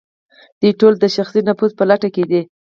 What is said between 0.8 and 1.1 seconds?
د